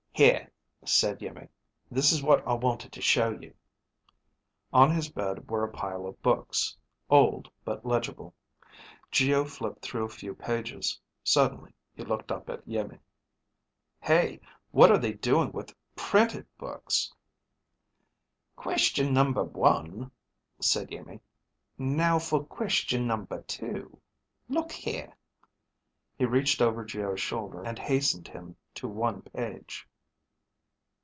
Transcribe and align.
"Here," 0.13 0.51
said 0.85 1.19
Iimmi, 1.23 1.49
"this 1.89 2.11
is 2.11 2.21
what 2.21 2.47
I 2.47 2.53
wanted 2.53 2.91
to 2.91 3.01
show 3.01 3.31
you." 3.31 3.55
On 4.71 4.91
his 4.93 5.09
bed 5.09 5.49
were 5.49 5.63
a 5.63 5.71
pile 5.71 6.05
of 6.05 6.21
books, 6.21 6.77
old, 7.09 7.49
but 7.65 7.83
legible. 7.87 8.35
Geo 9.09 9.45
flipped 9.45 9.81
through 9.81 10.05
a 10.05 10.09
few 10.09 10.35
pages. 10.35 10.99
Suddenly 11.23 11.73
he 11.95 12.03
looked 12.03 12.31
up 12.31 12.51
at 12.51 12.63
Iimmi. 12.67 12.99
"Hey, 13.99 14.39
what 14.69 14.91
are 14.91 14.99
they 14.99 15.13
doing 15.13 15.51
with 15.53 15.73
printed 15.95 16.45
books?" 16.59 17.11
"Question 18.55 19.15
number 19.15 19.43
one," 19.43 20.11
said 20.59 20.91
Iimmi. 20.91 21.19
"Now, 21.79 22.19
for 22.19 22.43
question 22.45 23.07
number 23.07 23.41
two. 23.47 23.99
Look 24.49 24.71
here." 24.71 25.17
He 26.15 26.25
reached 26.25 26.61
over 26.61 26.85
Geo's 26.85 27.21
shoulder 27.21 27.63
and 27.63 27.79
hastened 27.79 28.27
him 28.27 28.55
to 28.75 28.87
one 28.87 29.23
page. 29.23 29.87